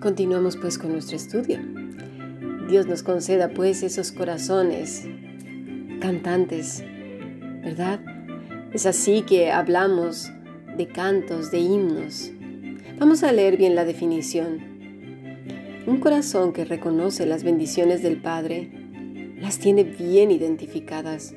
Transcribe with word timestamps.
Continuamos 0.00 0.56
pues 0.56 0.78
con 0.78 0.92
nuestro 0.92 1.16
estudio. 1.16 1.58
Dios 2.68 2.86
nos 2.86 3.02
conceda 3.02 3.48
pues 3.48 3.82
esos 3.82 4.12
corazones 4.12 5.04
cantantes, 6.00 6.84
¿verdad? 7.64 7.98
Es 8.72 8.86
así 8.86 9.22
que 9.22 9.50
hablamos 9.50 10.30
de 10.76 10.86
cantos, 10.86 11.50
de 11.50 11.58
himnos. 11.58 12.30
Vamos 13.00 13.24
a 13.24 13.32
leer 13.32 13.56
bien 13.56 13.74
la 13.74 13.84
definición. 13.84 14.60
Un 15.88 15.98
corazón 15.98 16.52
que 16.52 16.66
reconoce 16.66 17.26
las 17.26 17.42
bendiciones 17.42 18.00
del 18.00 18.22
Padre 18.22 18.70
las 19.40 19.58
tiene 19.58 19.82
bien 19.82 20.30
identificadas. 20.30 21.34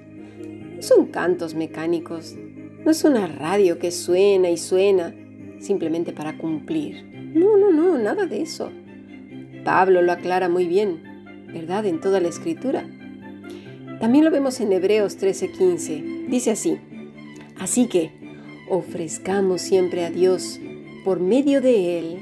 No 0.76 0.82
son 0.84 1.08
cantos 1.08 1.56
mecánicos, 1.56 2.36
no 2.84 2.90
es 2.90 3.04
una 3.04 3.28
radio 3.28 3.78
que 3.78 3.92
suena 3.92 4.50
y 4.50 4.58
suena 4.58 5.14
simplemente 5.60 6.14
para 6.14 6.38
cumplir. 6.38 7.04
No, 7.34 7.58
no, 7.58 7.72
no, 7.72 7.98
nada 7.98 8.26
de 8.26 8.42
eso. 8.42 8.72
Pablo 9.64 10.02
lo 10.02 10.12
aclara 10.12 10.50
muy 10.50 10.66
bien, 10.66 11.48
¿verdad? 11.54 11.86
En 11.86 12.02
toda 12.02 12.20
la 12.20 12.30
escritura. 12.30 12.84
También 14.00 14.26
lo 14.26 14.32
vemos 14.32 14.60
en 14.60 14.72
Hebreos 14.72 15.18
13:15. 15.20 16.28
Dice 16.28 16.52
así, 16.52 16.80
así 17.60 17.88
que 17.88 18.12
ofrezcamos 18.68 19.62
siempre 19.62 20.04
a 20.04 20.10
Dios, 20.10 20.60
por 21.06 21.20
medio 21.20 21.62
de 21.62 22.00
Él, 22.00 22.20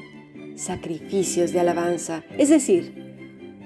sacrificios 0.56 1.54
de 1.54 1.62
alabanza, 1.62 2.26
es 2.38 2.50
decir, 2.50 2.94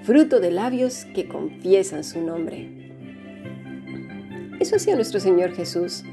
fruto 0.04 0.38
de 0.38 0.52
labios 0.52 1.06
que 1.14 1.26
confiesan 1.26 2.04
su 2.04 2.20
nombre. 2.20 2.68
Eso 4.60 4.76
hacía 4.76 4.94
nuestro 4.94 5.18
Señor 5.18 5.52
Jesús 5.54 6.04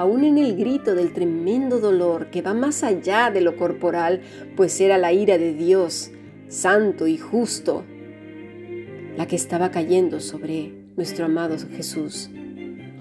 aún 0.00 0.24
en 0.24 0.38
el 0.38 0.56
grito 0.56 0.94
del 0.94 1.12
tremendo 1.12 1.78
dolor 1.78 2.30
que 2.30 2.40
va 2.42 2.54
más 2.54 2.82
allá 2.82 3.30
de 3.30 3.42
lo 3.42 3.56
corporal, 3.56 4.22
pues 4.56 4.80
era 4.80 4.96
la 4.96 5.12
ira 5.12 5.36
de 5.36 5.52
Dios, 5.52 6.10
santo 6.48 7.06
y 7.06 7.18
justo, 7.18 7.84
la 9.16 9.26
que 9.26 9.36
estaba 9.36 9.70
cayendo 9.70 10.20
sobre 10.20 10.72
nuestro 10.96 11.26
amado 11.26 11.56
Jesús. 11.76 12.30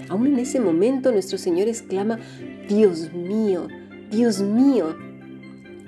Aún 0.10 0.28
en 0.28 0.40
ese 0.40 0.60
momento 0.60 1.12
nuestro 1.12 1.38
Señor 1.38 1.68
exclama, 1.68 2.20
Dios 2.68 3.14
mío, 3.14 3.68
Dios 4.12 4.42
mío. 4.42 4.98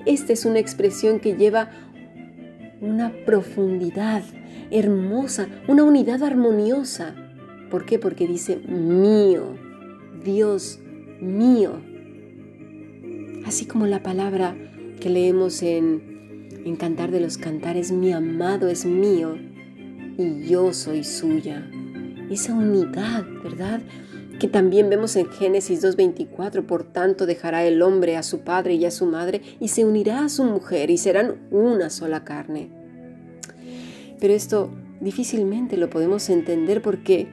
Esta 0.06 0.32
es 0.32 0.46
una 0.46 0.60
expresión 0.60 1.20
que 1.20 1.36
lleva 1.36 1.72
una 2.80 3.12
profundidad 3.26 4.24
hermosa, 4.72 5.48
una 5.68 5.84
unidad 5.84 6.24
armoniosa. 6.24 7.16
¿Por 7.70 7.86
qué? 7.86 8.00
Porque 8.00 8.28
dice 8.28 8.58
mío, 8.58 9.56
Dios 10.24 10.81
mío. 11.22 11.80
Así 13.46 13.66
como 13.66 13.86
la 13.86 14.04
palabra 14.04 14.56
que 15.00 15.10
leemos 15.10 15.62
en, 15.64 16.10
Cantar 16.80 17.12
de 17.12 17.20
los 17.20 17.38
Cantares, 17.38 17.92
mi 17.92 18.12
amado 18.12 18.70
es 18.70 18.86
mío 18.86 19.36
y 20.18 20.48
yo 20.48 20.74
soy 20.74 21.04
suya. 21.04 21.70
Esa 22.30 22.54
unidad, 22.54 23.26
¿verdad? 23.44 23.82
Que 24.40 24.48
también 24.48 24.90
vemos 24.90 25.16
en 25.16 25.28
Génesis 25.30 25.84
2.24, 25.84 26.66
por 26.66 26.84
tanto 26.84 27.26
dejará 27.26 27.66
el 27.66 27.82
hombre 27.82 28.16
a 28.16 28.24
su 28.24 28.40
padre 28.40 28.76
y 28.76 28.86
a 28.86 28.92
su 28.92 29.06
madre 29.06 29.42
y 29.60 29.68
se 29.68 29.86
unirá 29.86 30.26
a 30.26 30.30
su 30.30 30.44
mujer 30.44 30.90
y 30.90 30.98
serán 30.98 31.48
una 31.52 31.90
sola 31.90 32.24
carne. 32.24 32.70
Pero 34.20 34.34
esto 34.34 34.72
difícilmente 35.02 35.78
lo 35.78 35.90
podemos 35.90 36.30
entender 36.30 36.82
porque 36.82 37.28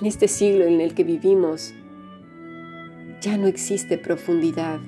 en 0.00 0.06
este 0.06 0.28
siglo 0.28 0.64
en 0.64 0.80
el 0.80 0.94
que 0.94 1.04
vivimos, 1.04 1.74
ya 3.20 3.36
no 3.36 3.46
existe 3.46 3.98
profundidad. 3.98 4.80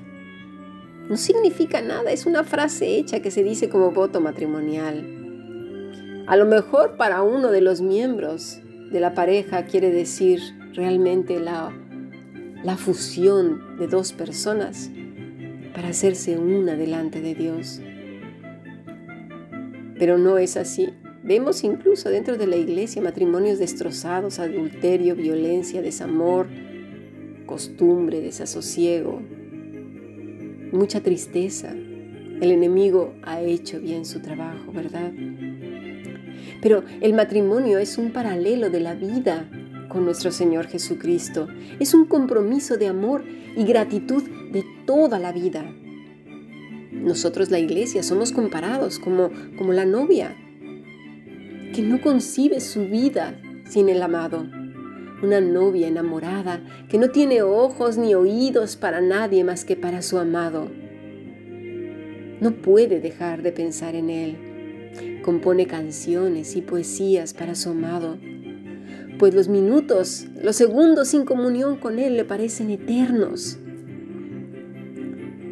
No 1.09 1.17
significa 1.17 1.81
nada, 1.81 2.11
es 2.11 2.25
una 2.25 2.43
frase 2.43 2.97
hecha 2.97 3.21
que 3.21 3.31
se 3.31 3.43
dice 3.43 3.69
como 3.69 3.91
voto 3.91 4.21
matrimonial. 4.21 6.23
A 6.27 6.37
lo 6.37 6.45
mejor 6.45 6.95
para 6.95 7.21
uno 7.21 7.51
de 7.51 7.61
los 7.61 7.81
miembros 7.81 8.59
de 8.91 8.99
la 8.99 9.13
pareja 9.13 9.65
quiere 9.65 9.91
decir 9.91 10.39
realmente 10.73 11.39
la, 11.39 11.71
la 12.63 12.77
fusión 12.77 13.77
de 13.77 13.87
dos 13.87 14.13
personas 14.13 14.89
para 15.75 15.89
hacerse 15.89 16.37
una 16.37 16.75
delante 16.75 17.21
de 17.21 17.35
Dios. 17.35 17.81
Pero 19.99 20.17
no 20.17 20.37
es 20.37 20.55
así. 20.55 20.89
Vemos 21.23 21.63
incluso 21.63 22.09
dentro 22.09 22.37
de 22.37 22.47
la 22.47 22.55
iglesia 22.55 23.01
matrimonios 23.01 23.59
destrozados, 23.59 24.39
adulterio, 24.39 25.15
violencia, 25.15 25.81
desamor, 25.81 26.47
costumbre, 27.53 28.19
desasosiego, 28.19 29.21
mucha 30.71 31.01
tristeza. 31.01 31.69
El 31.69 32.49
enemigo 32.49 33.13
ha 33.21 33.41
hecho 33.41 33.79
bien 33.79 34.05
su 34.05 34.21
trabajo, 34.23 34.71
¿verdad? 34.71 35.11
Pero 36.63 36.83
el 36.99 37.13
matrimonio 37.13 37.77
es 37.77 37.99
un 37.99 38.11
paralelo 38.11 38.71
de 38.71 38.79
la 38.79 38.95
vida 38.95 39.47
con 39.87 40.03
nuestro 40.03 40.31
Señor 40.31 40.65
Jesucristo. 40.65 41.47
Es 41.79 41.93
un 41.93 42.05
compromiso 42.05 42.77
de 42.77 42.87
amor 42.87 43.23
y 43.55 43.65
gratitud 43.65 44.23
de 44.51 44.65
toda 44.87 45.19
la 45.19 45.31
vida. 45.31 45.63
Nosotros 46.91 47.51
la 47.51 47.59
iglesia 47.59 48.01
somos 48.01 48.31
comparados 48.31 48.97
como, 48.97 49.29
como 49.59 49.73
la 49.73 49.85
novia, 49.85 50.35
que 51.75 51.83
no 51.83 52.01
concibe 52.01 52.59
su 52.59 52.87
vida 52.87 53.39
sin 53.69 53.89
el 53.89 54.01
amado 54.01 54.62
una 55.23 55.41
novia 55.41 55.87
enamorada 55.87 56.61
que 56.89 56.97
no 56.97 57.09
tiene 57.09 57.41
ojos 57.41 57.97
ni 57.97 58.13
oídos 58.15 58.75
para 58.75 59.01
nadie 59.01 59.43
más 59.43 59.65
que 59.65 59.75
para 59.75 60.01
su 60.01 60.17
amado. 60.17 60.69
No 62.39 62.51
puede 62.61 62.99
dejar 62.99 63.41
de 63.41 63.51
pensar 63.51 63.95
en 63.95 64.09
él. 64.09 65.21
Compone 65.23 65.65
canciones 65.65 66.55
y 66.55 66.61
poesías 66.61 67.33
para 67.33 67.55
su 67.55 67.69
amado, 67.69 68.17
pues 69.17 69.33
los 69.33 69.47
minutos, 69.47 70.27
los 70.41 70.55
segundos 70.55 71.09
sin 71.09 71.25
comunión 71.25 71.77
con 71.77 71.97
él 71.99 72.17
le 72.17 72.25
parecen 72.25 72.69
eternos. 72.69 73.57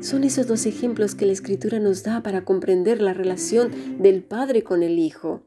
Son 0.01 0.23
esos 0.23 0.47
dos 0.47 0.65
ejemplos 0.65 1.15
que 1.15 1.25
la 1.25 1.31
Escritura 1.31 1.79
nos 1.79 2.03
da 2.03 2.21
para 2.23 2.43
comprender 2.43 3.01
la 3.01 3.13
relación 3.13 3.71
del 3.99 4.23
Padre 4.23 4.63
con 4.63 4.83
el 4.83 4.99
Hijo 4.99 5.43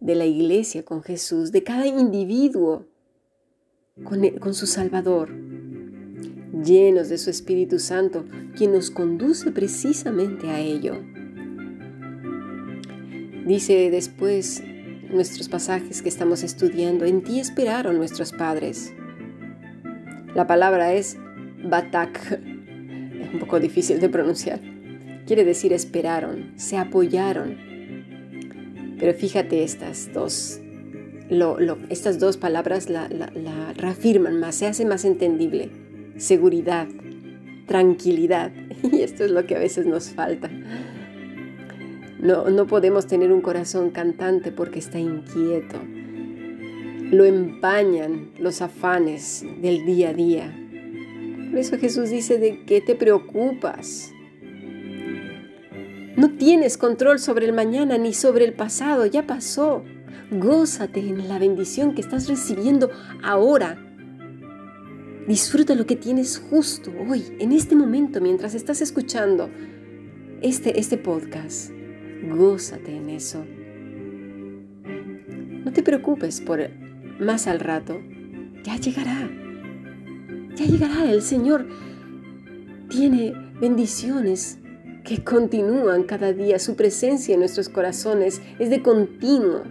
de 0.00 0.14
la 0.14 0.26
iglesia 0.26 0.84
con 0.84 1.02
Jesús, 1.02 1.52
de 1.52 1.62
cada 1.64 1.86
individuo 1.86 2.86
con, 4.04 4.28
con, 4.38 4.54
su 4.54 4.66
Salvador, 4.66 5.30
llenos 6.64 7.08
de 7.08 7.18
su 7.18 7.30
Espíritu 7.30 7.78
Santo, 7.78 8.24
quien 8.56 8.72
nos 8.72 8.90
conduce 8.90 9.50
precisamente 9.50 10.48
a 10.48 10.60
ello. 10.60 10.96
Dice 13.46 13.90
después 13.90 14.62
nuestros 15.10 15.48
pasajes 15.48 16.02
que 16.02 16.08
estamos 16.08 16.42
estudiando, 16.42 17.04
en 17.04 17.22
ti 17.22 17.40
esperaron 17.40 17.96
nuestros 17.96 18.32
padres. 18.32 18.92
La 20.34 20.46
palabra 20.46 20.92
es 20.92 21.16
batak, 21.64 22.32
es 22.32 23.32
un 23.32 23.38
poco 23.40 23.58
difícil 23.60 24.00
de 24.00 24.08
pronunciar. 24.08 24.60
Quiere 25.26 25.44
decir 25.44 25.72
esperaron, 25.72 26.52
se 26.56 26.76
apoyaron, 26.76 27.56
pero 28.98 29.14
fíjate 29.14 29.62
estas 29.62 30.12
dos, 30.12 30.60
estas 31.88 32.18
dos 32.18 32.36
palabras 32.36 32.88
la, 32.88 33.08
reafirman 33.76 34.40
más, 34.40 34.54
se 34.54 34.66
hace 34.66 34.84
más 34.84 35.04
entendible. 35.04 35.70
Seguridad, 36.16 36.88
tranquilidad. 37.66 38.52
Y 38.92 39.02
esto 39.02 39.24
es 39.24 39.32
lo 39.32 39.44
que 39.44 39.56
a 39.56 39.58
veces 39.58 39.86
nos 39.86 40.10
falta. 40.10 40.48
No, 42.20 42.48
no 42.48 42.66
podemos 42.66 43.06
tener 43.06 43.32
un 43.32 43.40
corazón 43.40 43.90
cantante 43.90 44.52
porque 44.52 44.78
está 44.78 44.98
inquieto. 44.98 45.80
Lo 47.10 47.24
empañan 47.24 48.30
los 48.38 48.60
afanes 48.60 49.44
del 49.60 49.84
día 49.84 50.10
a 50.10 50.14
día. 50.14 50.68
Por 51.50 51.58
eso 51.58 51.78
Jesús 51.78 52.10
dice, 52.10 52.38
¿de 52.38 52.64
qué 52.64 52.80
te 52.80 52.94
preocupas? 52.94 54.12
No 56.16 56.30
tienes 56.32 56.76
control 56.76 57.18
sobre 57.18 57.46
el 57.46 57.52
mañana 57.52 57.96
ni 57.96 58.12
sobre 58.12 58.44
el 58.44 58.52
pasado, 58.52 59.06
ya 59.06 59.26
pasó. 59.26 59.84
Gózate 60.30 61.00
en 61.00 61.26
la 61.26 61.38
bendición 61.38 61.94
que 61.94 62.02
estás 62.02 62.28
recibiendo 62.28 62.90
ahora. 63.22 63.78
Disfruta 65.26 65.74
lo 65.74 65.86
que 65.86 65.96
tienes 65.96 66.38
justo 66.50 66.92
hoy, 67.08 67.24
en 67.38 67.52
este 67.52 67.74
momento, 67.74 68.20
mientras 68.20 68.54
estás 68.54 68.82
escuchando 68.82 69.48
este, 70.42 70.78
este 70.78 70.98
podcast. 70.98 71.70
Gózate 72.30 72.94
en 72.94 73.08
eso. 73.08 73.44
No 75.64 75.72
te 75.72 75.82
preocupes 75.82 76.42
por 76.42 76.60
más 77.18 77.46
al 77.46 77.60
rato. 77.60 77.98
Ya 78.64 78.76
llegará. 78.76 79.30
Ya 80.56 80.66
llegará. 80.66 81.10
El 81.10 81.22
Señor 81.22 81.66
tiene 82.90 83.32
bendiciones 83.60 84.58
que 85.04 85.24
continúan 85.24 86.02
cada 86.02 86.34
día. 86.34 86.58
Su 86.58 86.76
presencia 86.76 87.32
en 87.32 87.40
nuestros 87.40 87.70
corazones 87.70 88.42
es 88.58 88.68
de 88.68 88.82
continuo. 88.82 89.62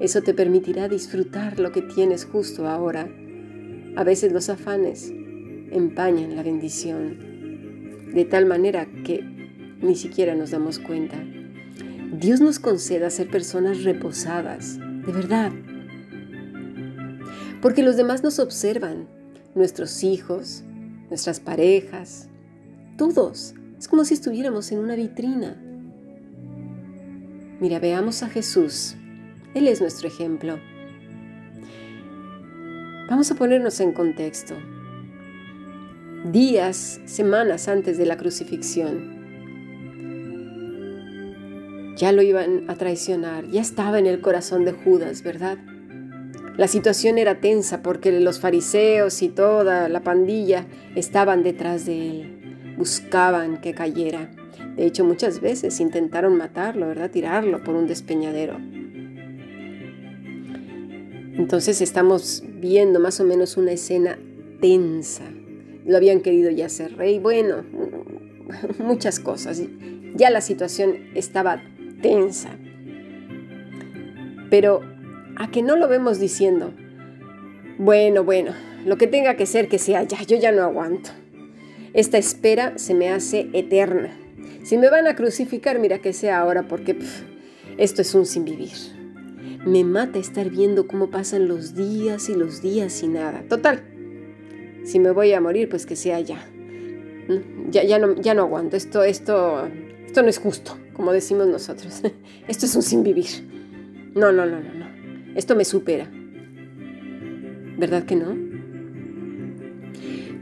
Eso 0.00 0.22
te 0.22 0.32
permitirá 0.34 0.88
disfrutar 0.88 1.58
lo 1.58 1.72
que 1.72 1.82
tienes 1.82 2.24
justo 2.24 2.68
ahora. 2.68 3.08
A 3.96 4.04
veces 4.04 4.32
los 4.32 4.48
afanes 4.48 5.12
empañan 5.72 6.36
la 6.36 6.42
bendición, 6.42 8.12
de 8.14 8.24
tal 8.24 8.46
manera 8.46 8.86
que 9.04 9.24
ni 9.82 9.96
siquiera 9.96 10.34
nos 10.34 10.52
damos 10.52 10.78
cuenta. 10.78 11.16
Dios 12.12 12.40
nos 12.40 12.58
conceda 12.58 13.10
ser 13.10 13.28
personas 13.28 13.84
reposadas, 13.84 14.78
de 14.78 15.12
verdad. 15.12 15.52
Porque 17.60 17.82
los 17.82 17.96
demás 17.96 18.22
nos 18.22 18.38
observan, 18.38 19.08
nuestros 19.54 20.04
hijos, 20.04 20.62
nuestras 21.08 21.40
parejas, 21.40 22.28
todos. 22.96 23.54
Es 23.78 23.88
como 23.88 24.04
si 24.04 24.14
estuviéramos 24.14 24.70
en 24.72 24.78
una 24.78 24.94
vitrina. 24.94 25.56
Mira, 27.60 27.78
veamos 27.80 28.22
a 28.22 28.28
Jesús. 28.28 28.96
Él 29.54 29.68
es 29.68 29.80
nuestro 29.80 30.08
ejemplo. 30.08 30.58
Vamos 33.08 33.30
a 33.30 33.34
ponernos 33.34 33.80
en 33.80 33.92
contexto. 33.92 34.54
Días, 36.30 37.00
semanas 37.06 37.68
antes 37.68 37.96
de 37.96 38.04
la 38.04 38.16
crucifixión, 38.18 39.16
ya 41.96 42.12
lo 42.12 42.22
iban 42.22 42.68
a 42.68 42.74
traicionar, 42.74 43.48
ya 43.48 43.60
estaba 43.60 43.98
en 43.98 44.06
el 44.06 44.20
corazón 44.20 44.64
de 44.64 44.72
Judas, 44.72 45.22
¿verdad? 45.22 45.58
La 46.56 46.68
situación 46.68 47.18
era 47.18 47.40
tensa 47.40 47.82
porque 47.82 48.12
los 48.20 48.40
fariseos 48.40 49.22
y 49.22 49.28
toda 49.28 49.88
la 49.88 50.00
pandilla 50.00 50.66
estaban 50.94 51.42
detrás 51.42 51.86
de 51.86 52.10
él, 52.10 52.74
buscaban 52.76 53.60
que 53.60 53.74
cayera. 53.74 54.30
De 54.76 54.84
hecho, 54.84 55.04
muchas 55.04 55.40
veces 55.40 55.80
intentaron 55.80 56.36
matarlo, 56.36 56.88
¿verdad? 56.88 57.10
Tirarlo 57.10 57.64
por 57.64 57.74
un 57.74 57.86
despeñadero. 57.86 58.58
Entonces 61.38 61.80
estamos 61.80 62.42
viendo 62.44 62.98
más 62.98 63.20
o 63.20 63.24
menos 63.24 63.56
una 63.56 63.70
escena 63.70 64.18
tensa. 64.60 65.22
Lo 65.86 65.96
habían 65.96 66.20
querido 66.20 66.50
ya 66.50 66.68
ser 66.68 66.96
rey, 66.96 67.20
bueno, 67.20 67.64
muchas 68.80 69.20
cosas. 69.20 69.62
Ya 70.16 70.30
la 70.30 70.40
situación 70.40 70.96
estaba 71.14 71.62
tensa. 72.02 72.50
Pero 74.50 74.80
a 75.36 75.48
que 75.52 75.62
no 75.62 75.76
lo 75.76 75.86
vemos 75.86 76.18
diciendo, 76.18 76.74
bueno, 77.78 78.24
bueno, 78.24 78.52
lo 78.84 78.98
que 78.98 79.06
tenga 79.06 79.36
que 79.36 79.46
ser 79.46 79.68
que 79.68 79.78
sea 79.78 80.02
ya, 80.02 80.20
yo 80.24 80.36
ya 80.36 80.50
no 80.50 80.62
aguanto. 80.62 81.10
Esta 81.94 82.18
espera 82.18 82.76
se 82.78 82.94
me 82.94 83.10
hace 83.10 83.48
eterna. 83.52 84.10
Si 84.64 84.76
me 84.76 84.90
van 84.90 85.06
a 85.06 85.14
crucificar, 85.14 85.78
mira 85.78 86.00
que 86.00 86.12
sea 86.12 86.40
ahora 86.40 86.66
porque 86.66 86.98
esto 87.76 88.02
es 88.02 88.12
un 88.16 88.26
sin 88.26 88.44
vivir. 88.44 88.97
Me 89.68 89.84
mata 89.84 90.18
estar 90.18 90.48
viendo 90.50 90.86
cómo 90.86 91.10
pasan 91.10 91.46
los 91.46 91.74
días 91.74 92.28
y 92.28 92.34
los 92.34 92.62
días 92.62 93.02
y 93.02 93.08
nada. 93.08 93.44
Total, 93.48 93.84
si 94.84 94.98
me 94.98 95.10
voy 95.10 95.32
a 95.32 95.40
morir, 95.40 95.68
pues 95.68 95.86
que 95.86 95.96
sea 95.96 96.20
ya. 96.20 96.38
¿Mm? 97.28 97.70
Ya, 97.70 97.84
ya, 97.84 97.98
no, 98.34 98.42
aguanto. 98.42 98.76
Esto, 98.76 99.02
esto, 99.02 99.68
esto 100.06 100.22
no 100.22 100.28
es 100.28 100.38
justo 100.38 100.76
como 100.98 101.12
decimos 101.12 101.46
nosotros. 101.46 102.02
Esto 102.48 102.66
es 102.66 102.74
un 102.74 102.82
sin 102.82 103.04
vivir. 103.04 103.28
No, 104.16 104.32
no, 104.32 104.44
no, 104.44 104.60
no, 104.60 104.74
no. 104.74 104.86
Esto 105.36 105.54
me 105.54 105.64
supera. 105.64 106.10
¿Verdad 107.78 108.02
que 108.02 108.16
no? 108.16 108.34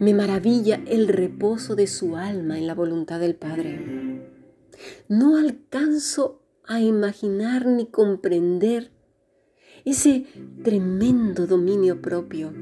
Me 0.01 0.15
maravilla 0.15 0.81
el 0.87 1.09
reposo 1.09 1.77
de 1.77 1.87
su 1.87 2.17
alma 2.17 2.59
en 2.59 2.67
la 2.67 2.75
voluntad 2.75 3.21
del 3.21 3.35
Padre. 3.35 4.23
No 5.09 5.37
alcanzo 5.37 6.41
a 6.65 6.81
imaginar 6.81 7.67
ni 7.67 7.87
comprender 7.87 8.93
ese 9.87 10.27
tremendo 10.63 11.47
dominio 11.47 12.03
propio, 12.03 12.53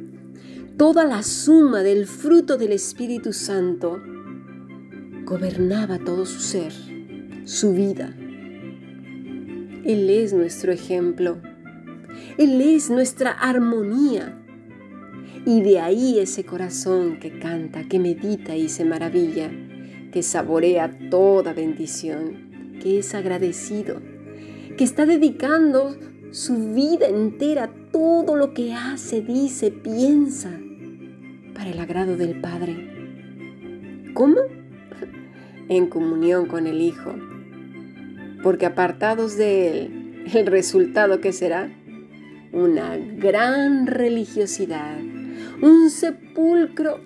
toda 0.77 1.05
la 1.05 1.25
suma 1.25 1.83
del 1.83 2.07
fruto 2.07 2.57
del 2.57 2.71
Espíritu 2.71 3.33
Santo 3.33 4.01
gobernaba 5.25 5.99
todo 5.99 6.25
su 6.27 6.39
ser 6.39 6.73
su 7.45 7.75
vida. 7.75 8.15
Él 9.85 10.09
es 10.09 10.33
nuestro 10.33 10.73
ejemplo. 10.73 11.37
Él 12.39 12.61
es 12.61 12.89
nuestra 12.91 13.33
armonía. 13.33 14.41
Y 15.45 15.61
de 15.61 15.79
ahí 15.79 16.19
ese 16.19 16.45
corazón 16.45 17.19
que 17.21 17.39
canta, 17.39 17.85
que 17.85 17.99
medita 17.99 18.57
y 18.57 18.71
se 18.71 18.87
maravilla, 18.87 19.51
que 20.11 20.23
saborea 20.23 20.99
toda 21.11 21.53
bendición, 21.53 22.79
que 22.83 22.99
es 23.01 23.15
agradecido, 23.15 24.01
que 24.79 24.85
está 24.85 25.05
dedicando 25.05 25.95
su 26.35 26.75
vida 26.75 27.07
entera, 27.07 27.71
todo 27.93 28.37
lo 28.37 28.53
que 28.53 28.75
hace, 28.75 29.23
dice, 29.23 29.71
piensa, 29.71 30.51
para 31.55 31.71
el 31.71 31.79
agrado 31.79 32.17
del 32.17 32.41
Padre. 32.41 34.13
¿Cómo? 34.13 34.37
En 35.67 35.87
comunión 35.87 36.45
con 36.45 36.67
el 36.67 36.83
Hijo 36.83 37.15
porque 38.45 38.67
apartados 38.67 39.37
de 39.37 39.71
Él, 39.71 40.25
el 40.35 40.47
resultado 40.47 41.21
que 41.21 41.33
será 41.33 41.73
una 42.53 42.97
gran 42.97 43.89
religiosidad, 43.89 44.99
un 45.61 45.91
sepulcro, 45.91 47.01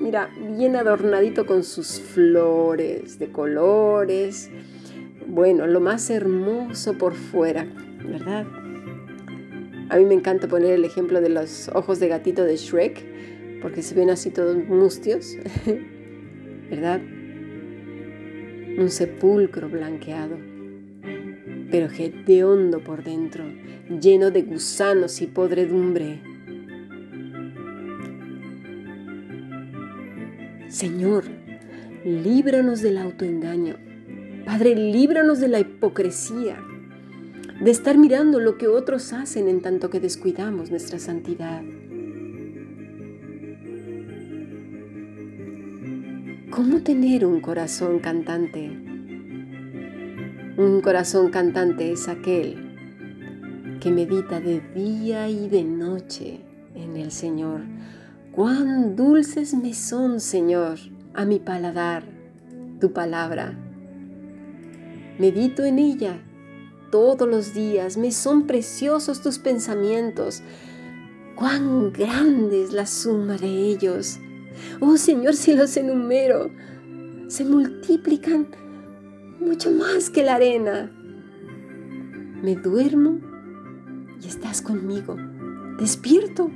mira, 0.00 0.30
bien 0.56 0.76
adornadito 0.76 1.44
con 1.44 1.64
sus 1.64 2.00
flores 2.00 3.18
de 3.18 3.30
colores, 3.30 4.48
bueno, 5.26 5.66
lo 5.66 5.80
más 5.80 6.08
hermoso 6.08 6.96
por 6.96 7.14
fuera, 7.14 7.66
¿verdad? 8.08 8.46
A 9.88 9.96
mí 9.96 10.04
me 10.04 10.14
encanta 10.14 10.48
poner 10.48 10.72
el 10.72 10.84
ejemplo 10.84 11.20
de 11.20 11.28
los 11.28 11.68
ojos 11.74 12.00
de 12.00 12.08
gatito 12.08 12.44
de 12.44 12.56
Shrek, 12.56 13.60
porque 13.62 13.82
se 13.82 13.94
ven 13.94 14.10
así 14.10 14.30
todos 14.30 14.56
mustios, 14.56 15.36
¿verdad? 16.70 17.00
Un 18.78 18.90
sepulcro 18.90 19.68
blanqueado 19.68 20.56
pero 21.70 21.88
hondo 22.48 22.80
por 22.80 23.02
dentro, 23.02 23.44
lleno 24.00 24.30
de 24.30 24.42
gusanos 24.42 25.20
y 25.20 25.26
podredumbre. 25.26 26.22
Señor, 30.68 31.24
líbranos 32.04 32.82
del 32.82 32.98
autoengaño. 32.98 33.76
Padre, 34.44 34.74
líbranos 34.76 35.40
de 35.40 35.48
la 35.48 35.60
hipocresía, 35.60 36.62
de 37.60 37.70
estar 37.70 37.96
mirando 37.96 38.38
lo 38.38 38.58
que 38.58 38.68
otros 38.68 39.12
hacen 39.12 39.48
en 39.48 39.62
tanto 39.62 39.88
que 39.88 40.00
descuidamos 40.00 40.70
nuestra 40.70 40.98
santidad. 40.98 41.62
¿Cómo 46.50 46.82
tener 46.82 47.24
un 47.24 47.40
corazón 47.40 47.98
cantante? 47.98 48.70
Un 50.58 50.80
corazón 50.82 51.30
cantante 51.30 51.92
es 51.92 52.08
aquel 52.08 52.66
que 53.80 53.90
medita 53.90 54.40
de 54.40 54.60
día 54.74 55.28
y 55.28 55.48
de 55.48 55.64
noche 55.64 56.40
en 56.74 56.96
el 56.96 57.10
Señor. 57.10 57.62
Cuán 58.32 58.96
dulces 58.96 59.54
me 59.54 59.72
son, 59.74 60.20
Señor, 60.20 60.78
a 61.14 61.24
mi 61.24 61.38
paladar 61.38 62.04
tu 62.80 62.92
palabra. 62.92 63.54
Medito 65.18 65.64
en 65.64 65.78
ella 65.78 66.18
todos 66.90 67.28
los 67.28 67.54
días, 67.54 67.96
me 67.96 68.12
son 68.12 68.46
preciosos 68.46 69.20
tus 69.22 69.38
pensamientos. 69.38 70.42
Cuán 71.34 71.92
grande 71.92 72.62
es 72.62 72.72
la 72.72 72.86
suma 72.86 73.36
de 73.36 73.48
ellos. 73.48 74.18
Oh 74.80 74.96
Señor, 74.96 75.34
si 75.34 75.54
los 75.54 75.76
enumero, 75.76 76.50
se 77.28 77.44
multiplican 77.44 78.48
mucho 79.40 79.70
más 79.70 80.10
que 80.10 80.22
la 80.22 80.36
arena. 80.36 80.90
Me 82.42 82.54
duermo 82.54 83.18
y 84.22 84.28
estás 84.28 84.62
conmigo. 84.62 85.16
Despierto 85.78 86.50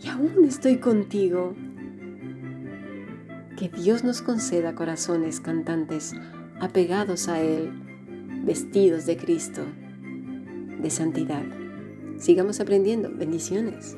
y 0.00 0.08
aún 0.08 0.44
estoy 0.44 0.78
contigo. 0.78 1.54
Que 3.56 3.68
Dios 3.68 4.04
nos 4.04 4.22
conceda 4.22 4.74
corazones 4.74 5.40
cantantes 5.40 6.14
apegados 6.60 7.28
a 7.28 7.40
Él, 7.40 7.72
vestidos 8.46 9.06
de 9.06 9.16
Cristo, 9.16 9.62
de 10.80 10.88
santidad. 10.88 11.42
Sigamos 12.18 12.60
aprendiendo. 12.60 13.10
Bendiciones. 13.12 13.96